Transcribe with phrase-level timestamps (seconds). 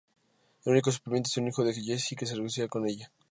[0.65, 3.11] El único superviviente es un hijo de Jessie, que se reconcilia con ella.